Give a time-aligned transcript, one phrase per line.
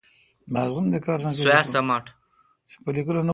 [1.37, 2.05] سوا سمٹ